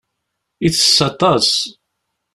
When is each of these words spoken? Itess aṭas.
Itess 0.67 0.97
aṭas. 1.09 1.49